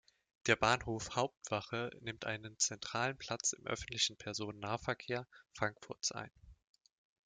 Der 0.47 0.55
Bahnhof 0.55 1.11
Hauptwache 1.15 1.91
nimmt 2.01 2.25
einen 2.25 2.57
zentralen 2.57 3.15
Platz 3.19 3.53
im 3.53 3.67
öffentlichen 3.67 4.17
Personennahverkehr 4.17 5.27
Frankfurts 5.55 6.11
ein. 6.11 6.31